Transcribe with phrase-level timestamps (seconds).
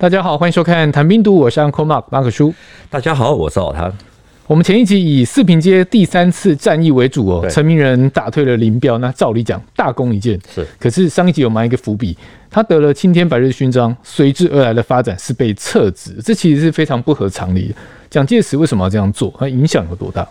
[0.00, 2.54] 大家好，欢迎收看《谈兵读武》，我是 Uncle Mark 马可叔。
[2.88, 3.92] 大家好，我是老谭。
[4.46, 10.66] 我们前一集以四平街第三次战役为主哦，陈明仁打退了林彪，那照理讲大功一件是。
[10.78, 12.16] 可是上一集有埋一个伏笔，
[12.48, 17.74] 他得了青天白日勋章，随之而来的发展是被撤职，这其实是非常不合常理的。
[18.08, 19.30] 蒋介石为什么要这样做？
[19.38, 20.26] 它影响有多大？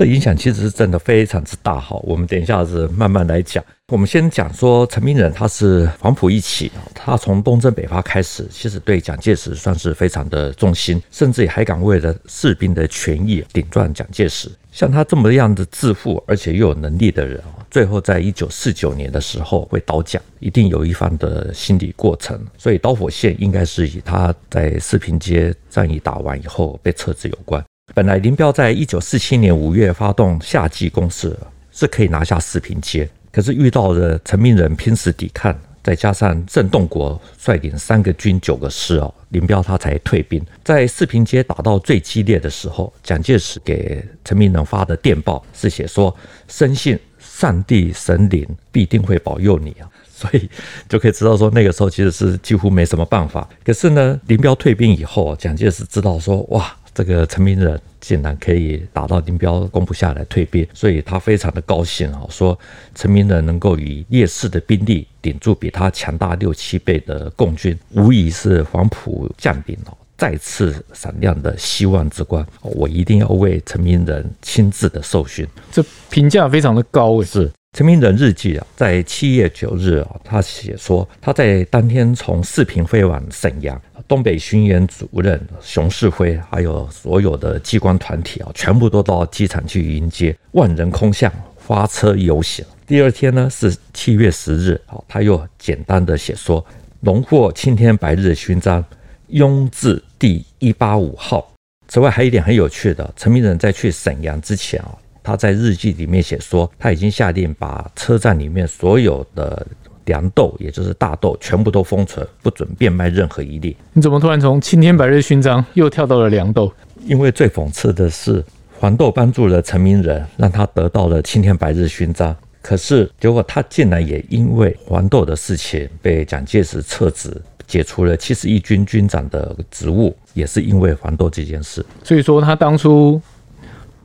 [0.00, 3.62] 这影响其实是真的非常之大哈，我们等一下子慢慢来讲。
[3.88, 14.50] 我们先讲说陈明仁他是黄埔一期，他从东征北伐开始，其实对蒋介石算是非常的忠心，甚至也还敢为了士兵的权益顶撞蒋介石。
[14.72, 17.38] 像他这么样的自负而且又有能力的人，
[17.70, 22.42] 最后在一九四九年的时候会倒蒋，一定有一番的心理过程。
[22.56, 27.62] 所以导火线应该是以他在四平街战役打完以后被撤职有关。
[27.92, 31.36] 本来林彪在一九四七年五月发动夏季攻势，
[31.72, 40.40] 是可以拿下四平街，可是遇到了陈明仁拼死抵抗，再加上郑洞国率领三个军九个师哦，林彪他才退兵。
[40.62, 46.16] 在四平街打到最激烈的时候，蒋介石给陈明仁发的电报是写说
[46.46, 49.90] ：“深信上帝神灵必定会保佑你啊。
[50.20, 50.48] ”所以
[50.88, 53.48] 就可以知道说，那个时候其实是几乎没什么办法。
[53.64, 62.58] 可是呢，林彪退兵以后，蒋介石知道说：“哇。”这个陈明仁竟然可以打到林彪攻不下来退兵，所以他非常的高兴啊，说
[62.94, 72.46] 陈明仁能够以劣势的兵力顶住比他强大六七倍的共军，无疑是黄埔将领哦再次闪亮的希望之光。
[72.60, 77.24] 我一定要为陈明仁亲自的受勋，这评价非常的高诶。
[77.24, 83.80] 是陈明仁日记啊，在七月九日啊，他写说他在当天从四平飞往沈阳。
[84.08, 92.64] 东北巡演主任熊式辉，还有所有的机关团体啊，全部都到机场去迎接，万人空巷，花车游行。
[92.88, 96.64] 第二天呢是七月十日，好，他又简单的写说，
[97.00, 98.84] 荣获青天白日勋章，
[99.28, 101.48] 拥字第一八五号。
[101.86, 109.66] 此外，还有一点很有趣的，陈明仁在去沈阳之前啊，他在日记里面写说，他已经下令把车站里面所有的。
[110.06, 113.76] 粮豆，也就是大豆，全部都封存，不准变卖任何一粒。
[113.92, 116.72] 你怎么突然从青天白日勋章又跳到了粮豆？
[117.04, 118.42] 因为最讽刺的是，
[118.76, 122.34] 黄豆帮助了陈明仁，让他得到了青天白日勋章。
[122.60, 131.84] 可是结果他竟然也因为黄豆的事情被蒋介石撤职，解除了七十一军军长的职务，也是因为黄豆这件事。
[132.02, 133.20] 所以说他当初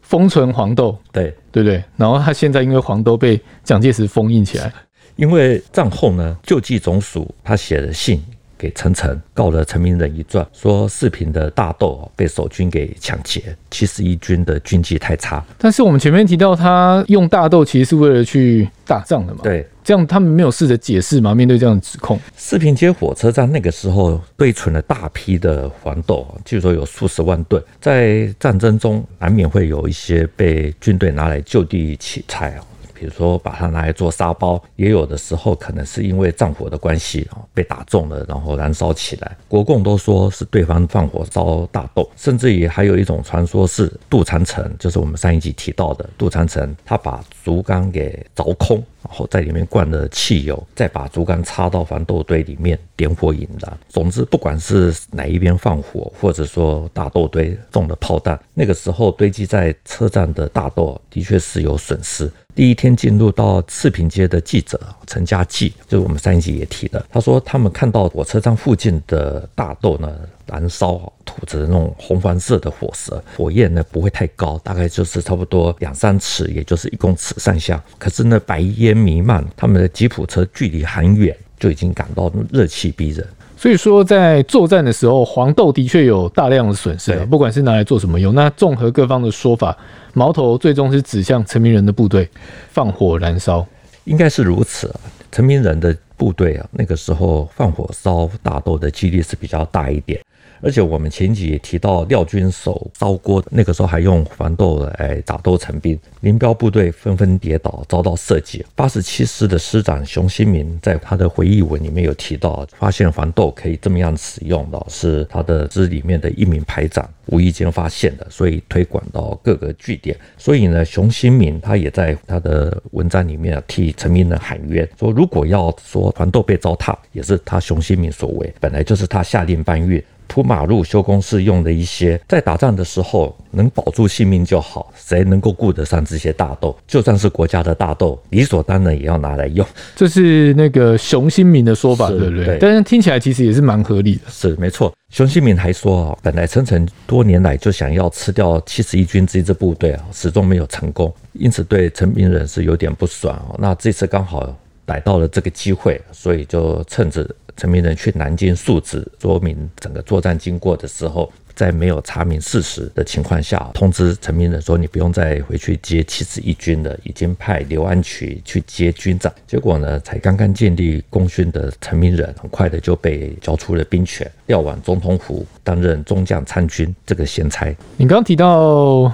[0.08, 1.84] 封存黄豆，对对不对？
[1.98, 4.72] 然后他现在因为黄豆被蒋介石封印起来。
[5.16, 8.22] 因为战后呢，救济总署他写的信
[8.66, 15.44] 给陈诚，告了陈明仁一状，说四平的大豆被守军给抢劫，七十一军的军纪太差。
[15.60, 19.42] 但是我们前面提到，他用大豆其实是为了去打仗的嘛？
[19.44, 21.36] 对，这样他们没有试着解释吗？
[21.36, 32.66] 面对这样的指控，四平街火车站那个时候堆存了大批的黄豆，据说有数十万吨，在战争中难免会有一些被军队拿来就地取材啊。
[32.98, 39.38] 比如说把它拿来做沙包，也有的时候可能是因为战火的关系啊，被打中了，然后燃烧起来。
[39.48, 53.78] 国共都说是对方放火烧大豆，甚至于还有一种传说是杜长城，就是我们上一集提到的杜长城，他把竹竿给凿空，然后在里面灌了汽油，再把竹竿插到黄豆堆里面点火引燃。
[53.90, 62.32] 总之，不管是哪一边放火，或者说大豆堆中了炮弹，那个时候堆积在车站的大豆的确是有损失。
[62.56, 70.18] 第一天进入到赤平街的记者陈家济，就是我们上一集也提的，他说他们看到火车站附近的大豆呢
[70.48, 77.84] 燃烧，吐着那种红黄色的火舌，火焰呢不会太高，大概就是差不多两三尺，也就是一公尺上下。
[78.00, 83.28] 可是呢白烟弥漫，他们的吉普车距离很远，就已经感到热气逼人。
[83.66, 88.36] 所以说，在作战的时候，黄豆的确有大量的损失啊，不管是拿来做什么用。
[88.36, 89.76] 那综合各方的说法，
[90.14, 92.30] 矛头最终是指向陈明仁的部队，
[92.70, 93.66] 放火燃烧，
[94.04, 95.00] 应该是如此啊。
[95.32, 100.22] 陈明仁的部队啊，那个时候放火烧大豆的几率是比较大一点。
[100.66, 108.66] 而且我们前几也提到廖军守烧锅，那个时候还用黄豆来打豆成兵，林彪部队纷纷跌倒，遭到射击。
[108.74, 120.18] 八十七师的师长熊新民在他的回忆文里面有提到，发现黄豆可以这么样使用的，是他的师里面的一名排长无意间发现的，所以推广到各个据点。
[120.36, 130.04] 所以呢，熊新民他也在他的文章里面替陈明仁喊冤，说如果要说黄豆被糟蹋，也是他熊新民所为，本来就是他下令搬运。
[130.28, 134.92] 铺马路、修工事用的一些，在打仗的时候能保住性命就好。
[134.96, 136.76] 谁能够顾得上这些大豆？
[136.88, 139.66] 就算是国家的大豆，理所当然也要拿来用。
[139.96, 142.46] 这是那个熊新民的说法，对不对？
[142.46, 144.22] 对，但是听起来其实也是蛮合理的。
[144.30, 144.92] 是没错。
[145.12, 153.56] 熊新民还说啊，本来陈诚多年来就想要吃掉七十一军这支部队啊，始终没有成功，因此对陈明仁是有点不爽哦。
[153.60, 154.54] 那这次刚好
[154.86, 157.28] 逮到了这个机会，所以就趁着。
[157.58, 177.74] 陈明仁去南京述职，说明整个作战经过的时候，在没有查明事实的情况下，通知陈明仁说：“你不用再回去接七十一军了，已经派刘安渠去接军长。”结果呢，才刚刚建立功勋的陈明仁，很快的就被交出了兵权，调往总统府担任中将参军这个闲差。
[177.96, 179.10] 你刚刚提到。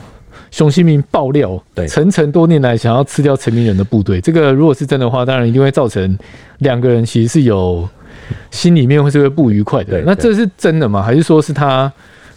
[0.52, 6.18] 熊新民爆料，对陈诚多年来想要吃掉陈明仁的部队，这个如果是真的话，当然一定会造成
[6.60, 7.88] 两个人其实是有
[8.52, 10.02] 心里面会是会不愉快的。
[10.02, 11.02] 那这是真的吗？
[11.02, 11.92] 还是说是他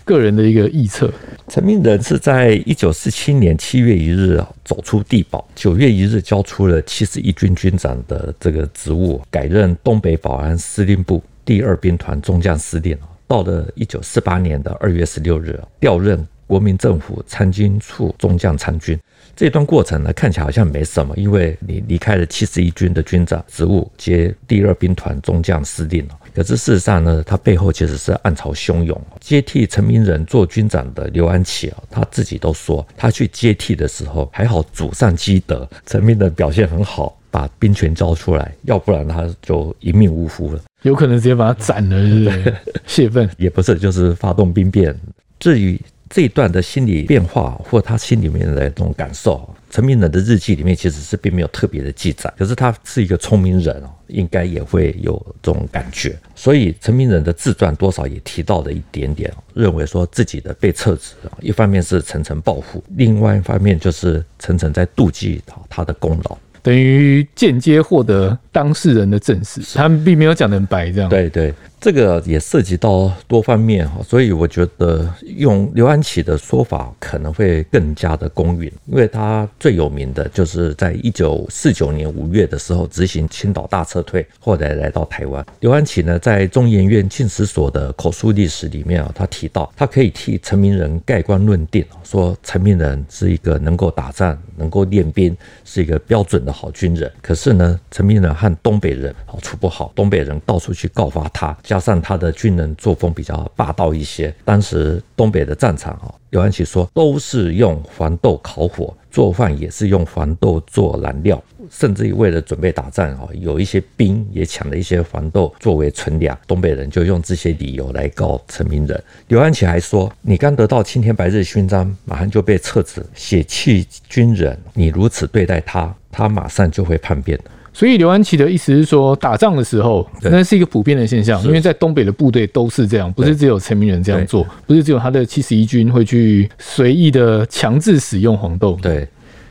[0.05, 1.13] 个人的一个臆测？
[1.49, 12.97] 陈明仁是在一九四七年七月一日走出地堡，九月一日交出了七十一军军长的这个职务，改任东北保安司令部第二兵团中将司令。
[13.27, 16.25] 到了一九四八年的二月十六日，调任。
[16.47, 18.99] 国民政府参军处中将参军，
[19.35, 26.07] 这段过程呢，看起来好像没什么，因为你离开了七十一军的军长职务，接第二兵团中将司令。
[26.35, 29.01] 可是事实上呢，他背后其实是暗潮汹涌。
[29.21, 42.55] 接替陈明仁做军长的刘安琪啊，他自己都说，他去接替的时候还好祖上积德，陈明仁表现很好，把兵权交出来，要不然他就一命呜呼了，有可能直接把他斩了，是不是？
[42.87, 44.95] 泄愤也不是，就是发动兵变。
[45.39, 45.81] 至于。
[46.11, 52.33] 这一段的心理变化，或他心里面的这种感受，陈明仁的日记里面其实是并没有特别的记载。
[52.39, 56.17] 可是他是一个聪明人哦，应该也会有这种感觉。
[56.35, 66.39] 所以陈明仁的自传多少也提到了一点点，认为说自己的被撤职，一方面是陈诚报复，另外一方面就是陈诚在妒忌他的功劳。
[66.63, 71.11] 等于间接获得当事人的证实，他们并没有讲得很白，这样。
[71.11, 71.53] 对对，
[71.85, 85.45] 这个也涉及到多方面哈，所以我觉得用刘安琪的说法可能会更加的公允，因为他最有名的就是在一九四九年五月的时候执行青岛大撤退，后来来到台湾。
[85.61, 96.51] 刘安琪呢，在中研院进士所的口述历史里面啊，他提到他可以替陈明仁盖棺论定，说陈明仁是一个能够打仗、能够练兵，是一个标准的。
[96.51, 104.33] 好军人，可是呢，陈明仁和东北人好处不好，东北人到处去告发他，加上他的军人作风比较霸道一些。
[104.45, 108.95] 当时东北的战场啊，刘安琪说都是用黄豆烤火。
[109.11, 116.37] 做饭也是用黄豆做燃料，甚至于为了准备打仗啊，有一些兵也抢了一些黄豆作为存粮。
[116.47, 119.05] 东北人就用这些理由来告陈明仁。
[119.27, 127.45] 刘安琪还说：“你刚得到青天白日勋章，马上就被撤职，血气军人，你如此对待他，他马上就会叛变的。”
[127.75, 138.79] 所以刘安琪的意思是说，打仗的时候那是一个普遍的现象，因为在东北的部队都是这样，不是只有陈明仁这样做，不是只有他的七十一军会去随意的强制使用黄豆。
[138.81, 139.07] 对。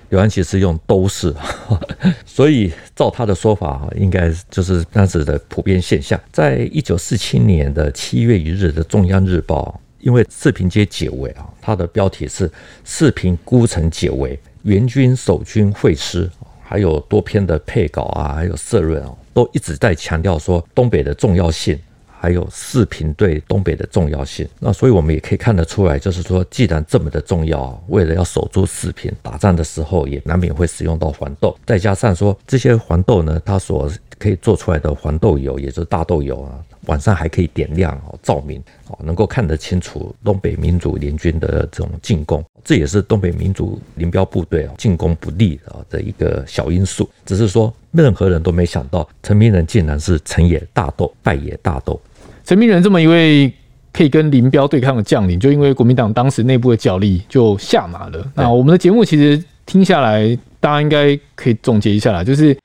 [0.10, 1.34] 刘安琪是用都是，
[2.24, 6.20] 所以照他的说法，应该就是当时的普遍现象。
[6.32, 12.48] 在一九四七年的七月一日的《中央日报》，因为四平街解围啊，它的标题是
[12.86, 16.30] “四平孤城解围，援军守军会师”，
[16.74, 21.80] 还有多篇的配稿啊，还有社论啊，都一直在强调说东北的重要性。
[22.20, 33.92] 还有四平对东北的重要性，那所以我们也可以看得出来，就是说，既然这么的重要，为了要守住四平，打仗的时候也难免会使用到黄豆，再加上说这些黄豆呢，它所
[34.24, 47.10] 可以做出来的黄豆油，也就是大豆油啊，晚上还可以点亮哦，照明哦，能够看得清楚东北民主联军的这种进攻，这也是东北民主林彪部队啊进攻不利啊的一个小因素。
[47.26, 52.00] 只是说，任何人都没想到，陈明仁竟然是成也大豆，败也大豆。
[52.46, 53.52] 陈明仁这么一位
[53.92, 58.32] 可以跟林彪对抗的将领，就因为国民党当时内部的角力就下马了。
[58.34, 62.58] 那我们的节目其实听下来，大家应该可以总结一下啦，就是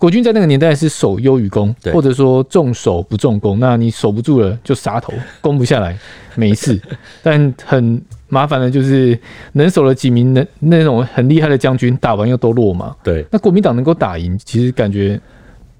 [0.00, 3.60] 国军在那个年代是守优于攻，或者说重守不重攻。
[3.60, 5.94] 那你守不住了就杀头，攻不下来
[6.36, 6.80] 没事。
[7.22, 9.16] 但很麻烦的就是
[9.52, 12.96] 能守了几名那那种很厉害的将军，打完又都落马。
[13.04, 15.20] 对，那国民党能够打赢，其实感觉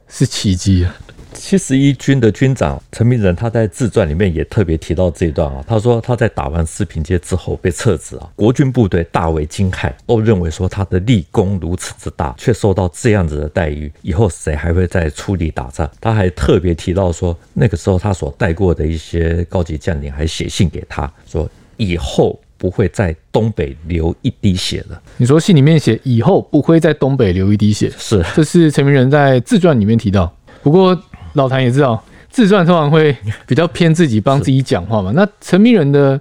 [0.07, 0.95] 是奇迹啊。
[1.41, 5.65] 七十一军的军长陈明仁，他在自传里面也特别提到这一段啊。
[5.67, 15.91] 他说他在打完四平街之后被撤职啊，国军部队大为惊骇，都认为说他的立功如此之大，却受到这样子的待遇，以后谁还会再出力打仗？
[15.99, 25.03] 他还特别提到说，那个时候他所带过的一些高级将领还写信给他说，以后不会在东北流一滴血了。
[25.17, 30.31] 你说信里面写以后不会在东北流一滴血，是，这是陈明仁在自传里面提到。
[30.63, 30.95] 不过
[31.35, 35.13] 老谭也知道，自传通常会比较偏自己帮自己讲话嘛。
[35.15, 36.21] 那陈明仁的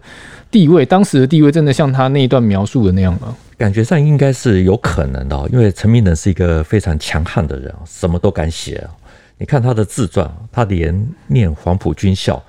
[0.51, 3.35] 地位，当时的地位，真的像他那一段描述的那样吗？
[3.57, 8.85] 感觉上应该是有可能的，因为陈明仁是一个非常强悍的人，什么都敢写。
[9.37, 12.41] 你看他的自传，他连念黄埔军校。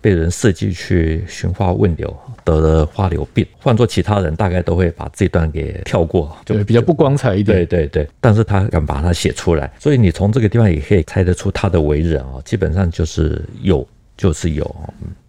[0.00, 2.14] 被人设计去寻花问柳，
[2.44, 3.46] 得了花柳病。
[3.58, 7.58] 换做其他人，大概都会把这段给跳过，就比较不光彩一点。
[7.58, 14.76] 对对对，但是他敢把它写出来，所以你从这个地方也可以猜得出他的为人啊，基本上就是有就是有，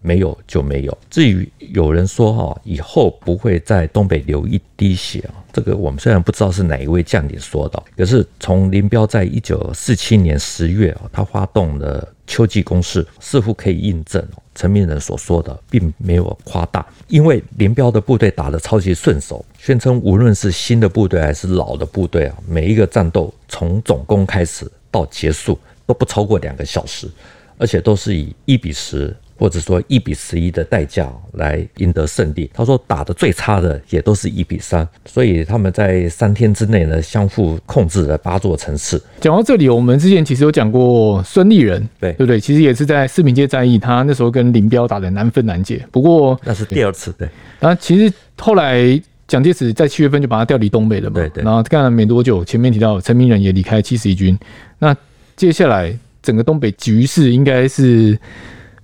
[0.00, 0.98] 没有就没有。
[1.10, 14.24] 至于有人说哈，以后不会在东北流一滴血啊，这个我们虽然不知道是哪一位将领说的，可是从林彪在一九四七年十月啊，他发动了秋季攻势，似乎可以印证。
[14.54, 27.06] 陈明仁所说的并没有夸大，因为林彪的部队打得超级顺手，宣称无论是新的部队还是老的部队啊，每一个战斗从总攻开始到结束都不超过两个小时，
[27.58, 29.14] 而且都是以一比十。
[29.38, 32.50] 或者说一比十一的代价来赢得胜利。
[32.54, 38.98] 他说打的最差的也都是一比三，所以他们在三天之内呢，相互控制了八座城市。
[39.20, 42.40] 讲到这里，我们之前其实有讲过孙立人，对对不对？
[42.40, 45.86] 其实也是在四平街战役，他那时候跟林彪打的难分难解。
[45.92, 47.28] 不过那是第二次，对。
[47.60, 48.98] 然后其实后来
[49.28, 51.44] 蒋介石在七月份就把他调离东北了嘛，对对。
[51.44, 54.38] 然后干了没多久，前面提到陈明仁也离开七十一军，
[54.78, 54.96] 那
[55.36, 55.94] 接下来
[56.26, 58.18] 整个东北局势应该是。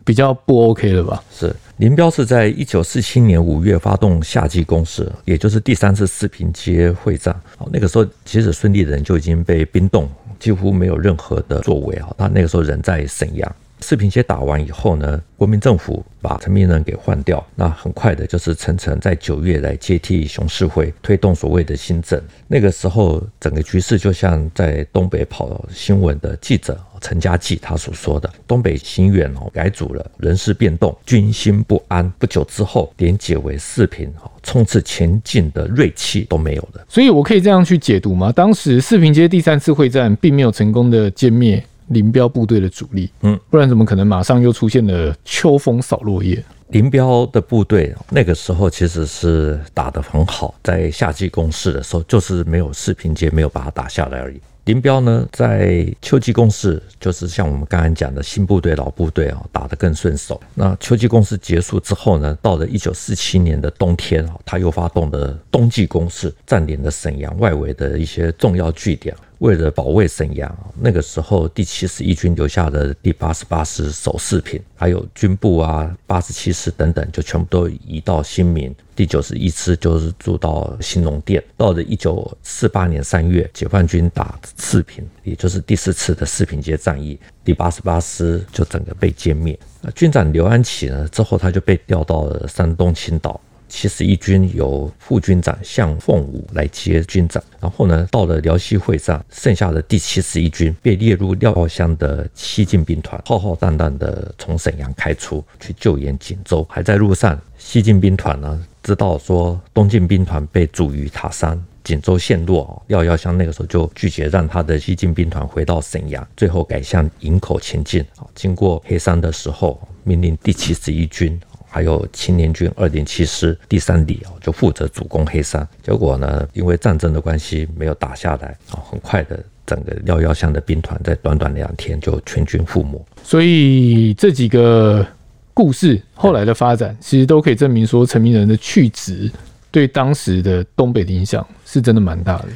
[0.05, 1.23] 比较不 OK 了吧？
[1.33, 7.33] 是林彪是在一九四七年五月发动夏季攻势，也就是第三次四平街会战。
[7.59, 12.09] 哦，那个时候其实孙立人就已经被冰冻，几乎没有任何的作为啊。
[12.19, 13.57] 他那个时候人在沈阳。
[13.83, 22.19] 四平街打完以后呢，国民政府把陈明仁给换掉，那很快的就是陈诚在九月来接替熊式辉，推动所谓的新政。
[22.47, 32.09] 那个时候整个局势就像在东北跑新闻的记者陈家济他所说的：东北行辕哦改组了，人事变动，军心不安。
[32.19, 36.85] 不久之后，连解围四平哦冲刺前进的锐气都没有了。
[36.89, 38.31] 所以，我可以这样去解读吗？
[38.31, 41.61] 当时四平街第三次会战并没有成功的歼灭。
[41.93, 46.43] 林彪部队的主力，嗯，不然怎么可能马上又出现了秋风扫落叶？
[46.69, 54.41] 林彪的部队那个时候其实是打得很好，在夏季攻势的时候，就是没有四平街没有把它打下来而已。
[54.65, 60.41] 林彪呢，在秋季攻势，就是像我们刚刚讲的新部队、老部队啊，打得更顺手。
[60.55, 69.15] 那秋季攻势结束之后呢，到了一九四七年的冬天啊，他又发动了冬季攻势，占领了沈阳外围的一些重要据点。
[69.43, 78.73] 为了保卫沈阳，那个时候第七十一军留下的第八十八师守四平，还有军部啊、八十七师等等，就全部都移到新民。
[78.95, 81.43] 第九十一师就是住到兴隆店。
[81.57, 89.59] 到了一九四八年三月，解放军打四平，也就是第四次的四平街战役，第八十八师就整个被歼灭。
[89.81, 93.41] 那军长刘安琪呢，之后他就被调到了山东青岛。
[93.73, 118.05] 七十一军由副军长向凤舞来接军长，然后呢，到了辽西会战，剩下的第七十一军被列入廖耀湘的西进兵团，浩浩荡荡的从沈阳开出去救援锦州，还在路上，西进兵团呢知道说东进兵团被阻于塔山，锦州陷落，廖耀湘那个时候就拒绝让他的西进兵团回到沈阳，最后改向营口前进。
[118.35, 121.41] 经过黑山的时候，命令第七十一军。
[121.75, 125.67] 还有青年军二零七师第三旅啊，就负责主攻黑山。
[125.83, 128.77] 结果呢，因为战争的关系，没有打下来啊。
[128.91, 133.03] 很快的，整个廖耀湘的兵团在短短两天就全军覆没。
[133.25, 135.07] 所以这几个
[135.55, 139.33] 故事后来的发展，其实都可以证明说，陈明仁的去职
[139.71, 142.49] 对当时的东北的影响是真的蛮大的。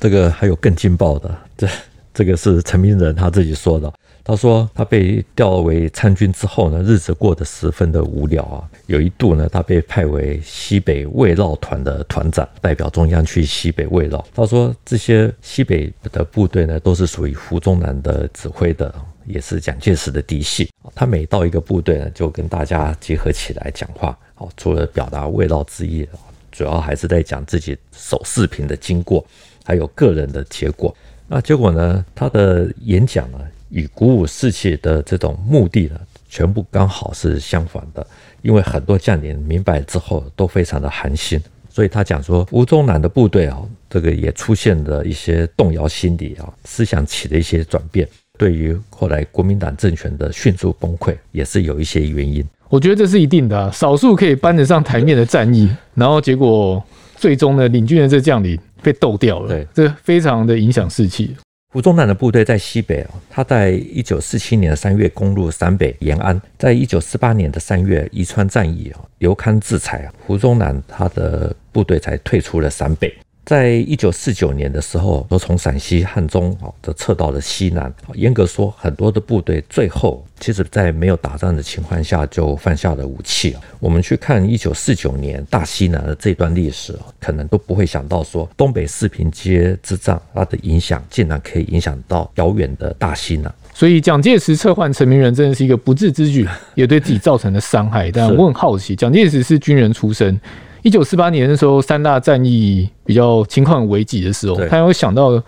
[0.00, 1.68] 这个还有更劲爆的，这
[2.14, 3.92] 这个是陈明仁他自己说的。
[4.24, 8.68] 他说，他被调为参军之后呢，日子过得十分的无聊啊。
[8.86, 14.24] 有一度呢，他被派为西北慰劳团的团长，代表中央去西北慰劳。
[14.34, 18.94] 他说，这些西北的部队呢，都是属于胡宗南的指挥的，
[19.26, 20.70] 也是蒋介石的嫡系。
[20.94, 24.16] 他每到一个部队呢，就跟大家结合起来讲话。
[24.34, 26.06] 好，除了表达慰劳之意，
[26.52, 29.24] 主要还是在讲自己守四平的经过，
[29.64, 30.94] 还有个人的结果。
[31.26, 33.38] 那结果呢，他的演讲呢，
[33.72, 35.98] 与鼓舞士气的这种目的呢，
[36.28, 38.06] 全部刚好是相反的。
[38.42, 48.06] 因为很多将领明白之后都非常的寒心，所以他讲说，吴宗南的部队啊，这个也出现了一些动摇心理啊，思想起了一些转变。
[48.38, 52.44] 对于后来国民党政权的迅速崩溃，也是有一些原因。
[52.68, 56.82] 我觉得这是一定的啊，少数可以搬得上台面的战役，然后结果
[57.14, 61.36] 最终呢，领军的这将领被斗掉了，对，这非常的影响士气。
[61.72, 73.10] 胡宗南的部队在西北啊，他在一九四七年的三月攻入陕北延安，在一九四八年的三月宜川战役啊刘戡自裁，啊，胡宗南他的部队才退出了陕北。
[73.44, 77.92] 在一九四九年的时候，都从陕西汉中啊，都撤到了西南。
[78.14, 83.56] 严格说，很多的部队最后其实，在没有打仗的情况下就放下了武器。
[83.80, 93.52] 我们去看一九四九年大西南的这段历史，可能都不会想到说，东北四平街之战它的影响竟然可以影响到遥远的大西南。
[93.74, 96.46] 所以，蒋介石撤换陈明仁真的是一个不智之举，
[96.76, 98.08] 也对自己造成了伤害。
[98.12, 100.40] 但我很好奇，蒋介石是军人出身。
[100.82, 105.40] 一九四八年的时候，三大战役比较情况危急的时候，他有想到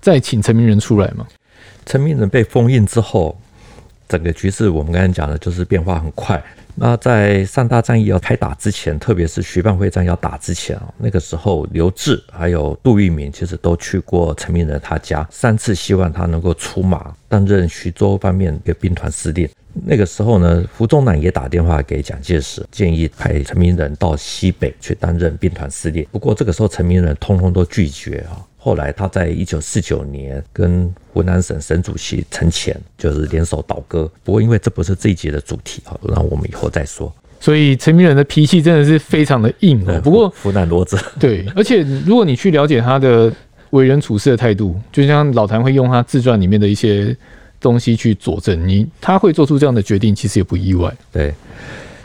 [0.00, 1.26] 再请陈明仁出来吗？
[1.84, 3.36] 陈明仁被封印之后，
[4.08, 6.40] 整个局势我们刚才讲的就是变化很快。
[6.78, 19.48] 那在三大战役要开打之前，特别是徐蚌会战要打之前啊，那个时候刘志还有杜聿明其实都去过陈明仁他家，三次希望他能够出马担任徐州方面的兵团司令。
[19.84, 26.06] 那个时候呢，胡宗南也打电话给蒋介石，建议派陈明仁到西北去担任兵团司令。
[26.10, 28.40] 不过这个时候陈明仁通通都拒绝啊。
[28.56, 34.10] 后来他在一九四九年跟湖南省省主席陈潜就是联手倒戈。
[34.24, 37.14] 不过因为这不是这一节的主题啊，那我们以后再说。
[37.38, 40.00] 所以陈明仁的脾气真的是非常的硬哦。
[40.02, 43.32] 不过湖南骡子 对，而且如果你去了解他的
[43.70, 47.16] 为人处事的态度，就像老谭会用他自传里面的一些。
[47.60, 50.92] 东西去佐证你，他会做出这样的决定，其实也不意外。
[51.10, 51.34] 对，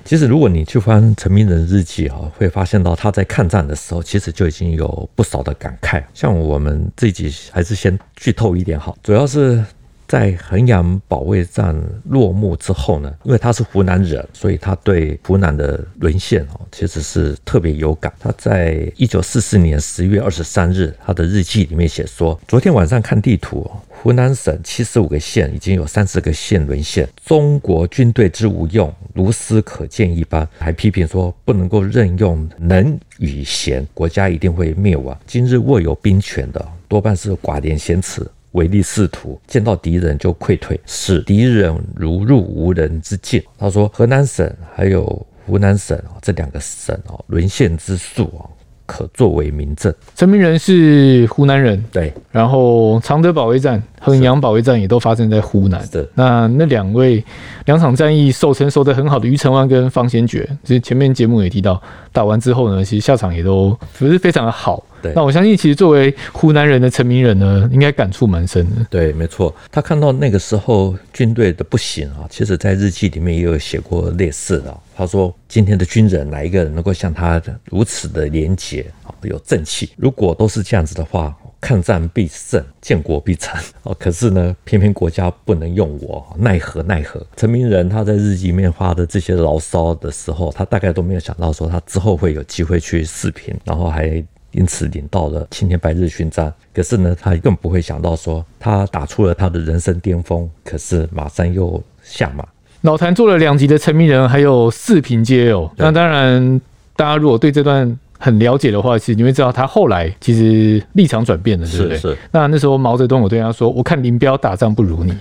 [0.03, 6.03] 其实如果你去翻陈明仁日记哈，会发现到他在抗战的时候，其实就已经有不少的感慨。
[6.13, 9.63] 像我们自己还是先剧透一点好，主要是
[10.11, 11.73] 在衡阳保卫战
[12.09, 18.11] 落幕之后呢，因为他是湖南人，所以他对湖南的沦陷哦，其实是特别有感。
[18.19, 23.65] 他在一九四四年十月二十三日，他的日记里面写说：昨天晚上看地图。
[23.89, 30.45] 湖南省七十五个县已经有三十个县沦陷，中国军队之无用，如斯可见一斑。
[30.59, 35.17] 还批评说不能够任用能与贤，国家一定会灭亡。
[35.25, 43.41] 今日握有兵权的多半是寡廉鲜耻、唯利是图，见到敌人就溃退，使敌人如入无人之境。
[43.57, 48.45] 他说，河南省还有湖南省这两个省哦，沦陷之数啊。
[48.87, 49.93] 可作为明证。
[50.17, 52.13] 陈明仁是湖南人，对。
[52.29, 55.81] 然后常德保卫战、衡阳保卫战也都发生在湖南。
[55.91, 56.05] 的。
[56.13, 57.23] 那那两位
[57.63, 64.83] 两场战役守城守得很好的余承万跟方先觉，其实前面节目也提到，打完之后呢，其实下场也都不是非常的好。
[65.01, 65.13] 对。
[65.15, 68.85] 那我相信，其实作为湖南人的陈明仁呢，应该感触蛮深的。
[68.89, 69.53] 对，没错。
[69.71, 74.77] 他看到那个时候军队的不行啊，其实在日记里面也有写过类似的。
[74.95, 79.89] 他说：“今天的军人，哪一个人能够像他如此的廉洁啊，有正气？
[79.97, 83.59] 如果都是这样子的话，抗战必胜，建国必成。
[83.81, 96.51] 哦，可是呢，偏偏国家不能用我，奈何奈何？”陈明仁他在日记里面发的这些牢骚的时候，他大概都没有想到说他之后会有机会去视频，然后还因此领到了青天白日勋章。
[96.73, 102.45] 可是呢，他更不会想到说他打出了他的人生巅峰，可是马上又下马。
[102.81, 105.71] 老谭做了两集的陈明人，还有四平街哦。
[105.77, 106.59] 那当然，
[106.95, 111.97] 大家如果对这段很了解的话，其实你会知道他后来其实立场转变了，对不对？
[111.97, 112.17] 是是。
[112.31, 115.15] 那那时候毛泽东有对他说：“我看林彪打仗不如你。”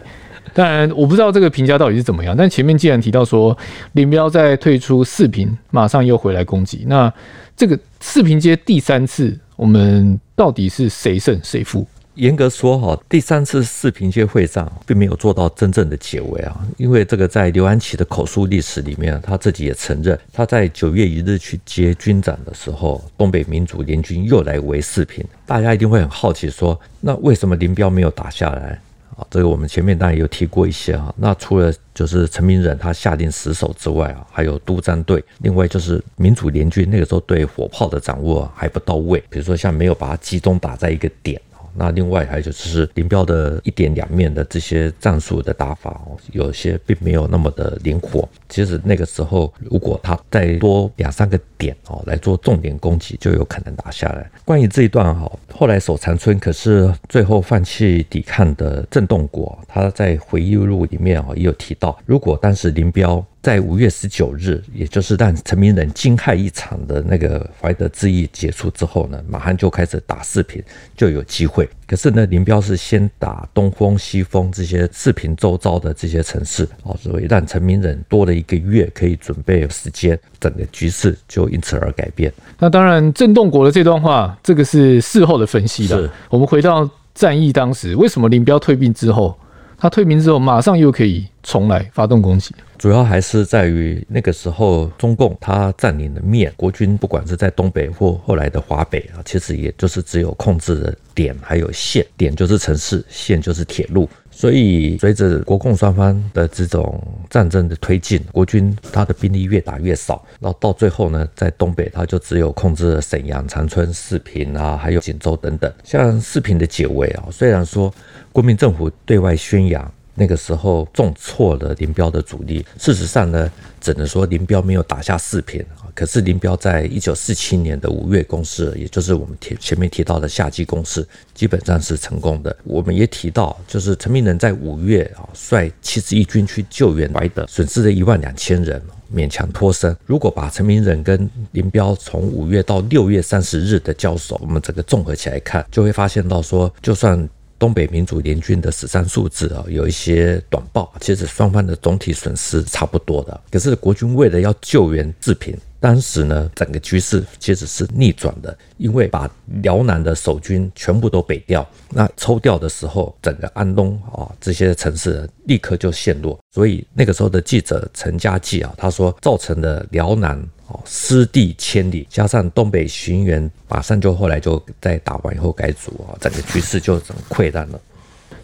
[0.53, 2.35] 当然，我不知道这个评价到底是怎么样。
[2.37, 3.57] 但前面既然提到说
[3.93, 7.13] 林彪在退出四平，马上又回来攻击，那
[7.61, 11.87] 这个四平街第三次，我们到底是谁胜谁负？
[12.15, 28.81] 严格说哈，第三次四平街会战并没有做到真正的解围啊，因为这个在刘安琪的口述历史里面，他自己也承认，他在九月一日去接军长的时候，东北民主联军又来围四平，大家一定会很好奇说，那为什么林彪没有打下来
[29.29, 41.41] 这个我们前面当然有提过一些啊，那除了就是陈明仁他下令死守之外啊，还有督战队，另外就是民主联军那个时候对火炮的掌握还不到位，比如说像没有把它集中打在一个点。
[41.75, 48.29] 那另外还有就是林彪的一点两面的这些战术的打法哦，有些并没有那么的灵活。
[48.49, 54.31] 其实那个时候，如果他再多两三个点哦来做重点攻击，就有可能打下来。
[54.45, 63.25] 关于这一段哈，后来守长春，可是最后放弃抵抗的郑洞国，他在回忆录里面啊也有提到，如果当时林彪。
[63.43, 70.63] 在五月十九日，也就是让陈明仁惊骇一场的那个怀德之役结束之后呢，马上就开始打四平，
[70.95, 71.67] 就有机会。
[71.87, 82.31] 可是呢，林彪是先打东风、西风这些四平周遭的这些城市，哦，所以让陈明仁多了一个月可以准备时间，整个局势就因此而改变。
[82.59, 86.13] 那当然，郑洞国的这段话，这个是事后的分析了。
[86.29, 89.35] 我们回到战役当时，为什么林彪退兵之后，
[89.79, 92.55] 他退兵之后马上又可以重来发动攻击？
[92.81, 104.09] 主要还是在于那个时候，中共他占领的面，国军不管是在东北或后来的华北啊，其实也就是只有控制的点还有线，点就是城市，线就是铁路。
[104.31, 115.71] 所以随着国共双方的这种战争的推进，国军他的兵力越打越少，然后到最后呢，在东北他就只有控制了沈阳、长春、四平啊，还有锦州等等。
[115.85, 117.93] 像四平的解围啊，虽然说
[118.33, 119.93] 国民政府对外宣扬。
[120.21, 122.63] 那个时候重挫了林彪的主力。
[122.79, 125.89] 事实上呢，只能说林彪没有打下四平啊。
[125.95, 132.55] 可是林彪在一九四七年的五月攻势，也就是我们提前面提到的夏季攻势，基本上是成功的。
[132.65, 138.81] 我们也提到，就是陈明仁在五月啊，率七十一军去救援白德，损失了一万两千人，
[139.11, 139.97] 勉强脱身。
[140.05, 147.27] 如果把陈明仁跟林彪从五月到六月三十日的交手，我们整个综合起来看，就会发现到说，就算。
[147.61, 153.39] 东北民主联军的死伤数字啊，有一些短报，其实双方的总体损失差不多的。
[153.53, 159.31] 可是国军为了要救援志平，当时呢，整个局势其实是逆转的，因为把
[159.63, 166.41] 辽南的守军全部都北调，那抽调的时候，整个安东啊这些城市立刻就陷落。
[166.51, 170.43] 所以那个时候的记者陈家济啊，他说造成的辽南。
[170.85, 177.81] 失地千里，加上东北巡员马上就后来就在打完以后改组啊，整个局势就整个溃烂了。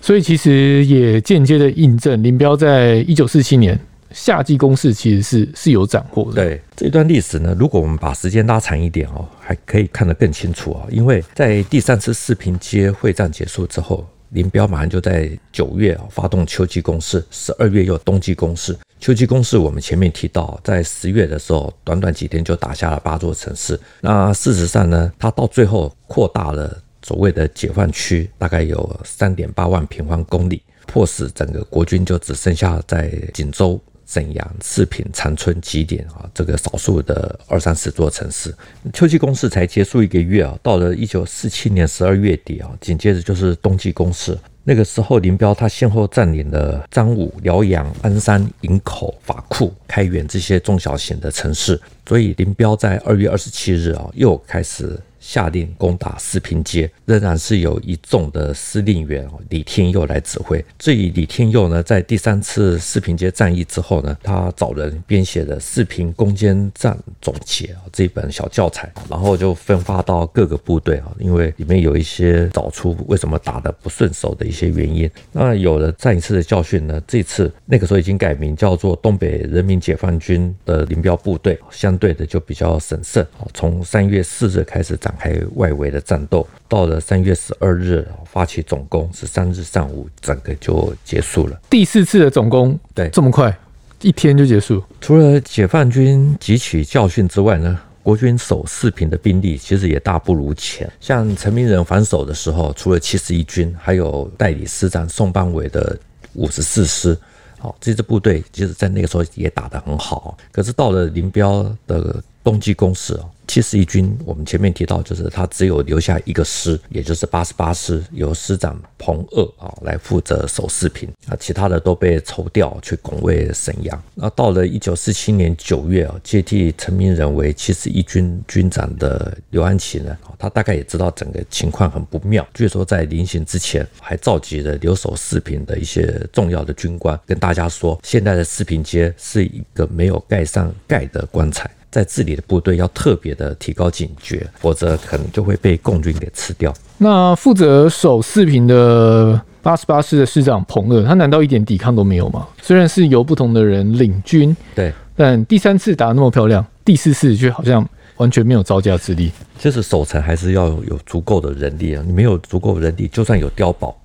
[0.00, 3.78] 所以其实也间接的印证林彪在一九四七年
[4.12, 6.44] 夏季攻势其实是是有斩获的。
[6.44, 10.86] 对这一段历史呢，如果我们把时间拉长一点哦，还可以看得更清楚啊。
[10.90, 18.76] 因为在第三次四平街会战结束之后，林彪马上就在九月发动秋季攻势，十二月又冬季攻势。
[18.98, 23.78] 秋季攻势，我们前面提到，在十月的时候，短短几天就打下了八座城市。
[24.00, 33.80] 那事实上呢，他到最后扩大了所谓的解放区，大概有三点八万平方公里，迫使整个国军就只剩下在锦州。
[34.06, 36.30] 沈阳、四平、长春几点啊？
[36.32, 38.54] 这个少数的二三十座城市，
[38.92, 44.38] 秋季攻势才结束一个月啊，到了一九四七年十二月底啊，紧接着就是冬季攻势。
[44.62, 54.98] 那个时候，林彪他先后占领了彰武、辽阳、鞍山、营口、法库、开原这些中小型的城市，所以林彪在二月二十七日啊，又开始。
[55.26, 60.64] 下令攻打四平街，仍然是由一纵的司令员李天佑来指挥。
[60.78, 75.10] 至于李天佑呢，在第三次四平街战役之后呢，他找人编写了《四平攻坚战总结》这本小教材，然后就分发到各个部队啊，因为里面有一些找出为什么打得不顺手的一些原因。
[75.32, 83.26] 那有了再一次的教训呢，这次那个时候已经改名叫做东北人民解放军的林彪部队，相对的就比较审慎。
[83.52, 85.12] 从三月四日开始展。
[85.16, 91.60] 开外围的战斗，到了三月十二日发起总攻，十三日上午整个就结束了。
[91.68, 93.56] 第四次的总攻，对，这么快，
[94.02, 94.82] 一天就结束。
[95.00, 100.90] 除了解放军汲取教训之外呢，国军守四平的兵力其实也大不如前。
[101.00, 105.98] 像陈明仁防守的时候，除了七十一军，还有代理师长宋邦伟的
[106.34, 107.18] 五十四师，
[107.58, 110.36] 好，这支部队其实在那个时候也打得很好。
[110.52, 124.00] 可是到了林彪的冬季攻势七十一军，我们前面提到，就是他只有留下一个师，也就是八十八师，由师长彭鄂啊来负责守四平，啊，其他的都被抽调去拱卫沈阳。
[124.14, 141.68] 那到了一九四七年九月啊，接替陈明仁为七十一军军长的刘安琪呢，他大概也知道整个情况很不妙，据说在临行之前，还召集了留守四平的一些重要的军官，跟大家说，现在的四平街是一个没有盖上盖的棺材。
[141.90, 146.72] 在治理的部队要特别的提高警觉，否则可能就会被共军给吃掉。
[146.98, 152.46] 那负责守四平的八十八师的师长彭二，他难道一点抵抗都没有吗？
[152.62, 159.30] 虽然是由不同的人领军，对，但第三次打得那么漂亮，第四次却好像完全没有招架之力。
[159.58, 163.96] 其实守城还是要有足够的人力啊，你没有足够人力，就算有碉堡，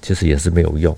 [0.00, 0.96] 其实也是没有用。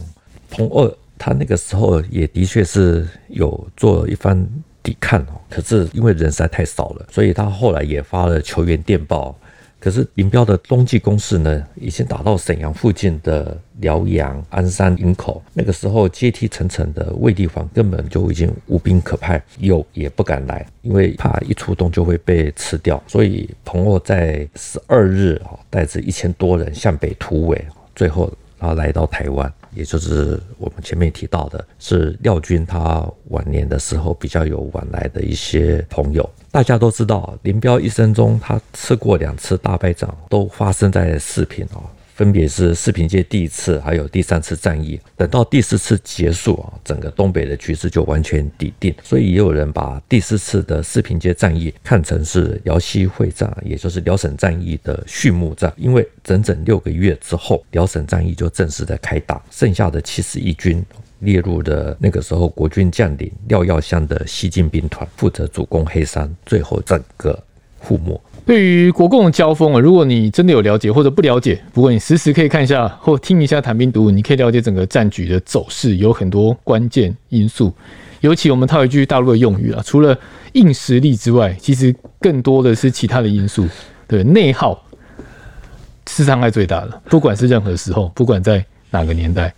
[0.50, 4.46] 彭二他那个时候也的确是有做一番
[4.82, 9.34] 抵抗哦，可是因为人实在太少了，所以他后来也发了求援电报。
[9.78, 15.42] 可是林彪的冬季攻势呢，已经打到沈阳附近的辽阳、鞍山、营口。
[15.52, 23.02] 那个时候阶梯层层的卫立煌根本就已经无兵可派，有也不敢来，因为怕一出动就会被吃掉。
[23.08, 27.66] 所以彭龌在十二日啊，带着一千多人向北突围，
[27.96, 29.52] 最后他来到台湾。
[29.74, 36.28] 也就是我们前面提到的，是廖军他晚年的时候比较有往来的一些朋友。
[36.50, 41.82] 大家都知道，林彪一生中他吃过两次大败仗，都发生在四平哦。
[42.14, 45.00] 分别是四平街第一次，还有第三次战役。
[45.16, 48.94] 等到第四次结束啊，整个东北的局势就完全底定。
[49.02, 55.72] 所以也有人把第四次的四平街战役看成是辽西会战，也就是辽沈战役的序幕战。
[55.76, 60.84] 因为整整六个月之后，辽沈战役就正式的开打，剩下的七十一军
[61.20, 67.42] 列入的那个时候国军将领廖耀湘的西进兵团，负责主攻黑山，最后整个
[67.86, 68.20] 覆没。
[68.44, 77.72] 对于国共交锋啊，如果你真的有了解或者不了解，不过你时时可以看一下或听一下谈兵读武，你可以了解整个战局的走势，有很多关键因素。
[78.20, 80.16] 尤其我们套一句大陆的用语啊，除了
[80.52, 83.66] 硬实力之外，其实更多的是其他的因素。
[84.08, 84.80] 对，内耗
[86.08, 89.54] 是伤害最大的，不管是任何时候，不管在哪个年代。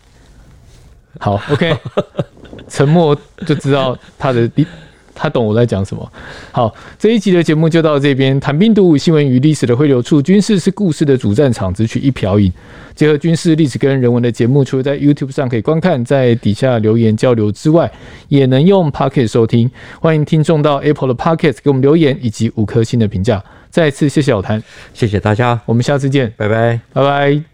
[1.18, 1.76] 好，OK，
[2.68, 4.50] 沉默就知道他的
[5.14, 6.12] 他懂我在讲什么。
[6.50, 8.38] 好，这一集的节目就到这边。
[8.40, 10.20] 谈兵读武，新闻与历史的汇流处。
[10.20, 12.52] 军事是故事的主战场，只取一瓢饮。
[12.94, 17.90] 结合军事历史跟人文的节目，除了在 YouTube 上可以观看，在底下留言交流之外，
[18.28, 19.70] 也能用 Pocket 收听。
[20.00, 23.42] 欢迎听众到 Apple 的 Pocket 给我们留言以及五颗星的评价。
[23.70, 27.53] 再次谢谢老谭，谢谢大家，我们下次见，拜拜，拜拜。